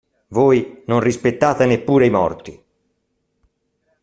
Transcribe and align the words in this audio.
Voi 0.39 0.81
non 0.87 0.99
rispettate 0.99 1.67
neppure 1.67 2.07
i 2.07 2.09
morti. 2.09 2.63